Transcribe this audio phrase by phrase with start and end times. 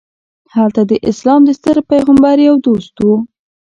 [0.55, 3.07] هلته د اسلام د ستر پیغمبر یو دوست و.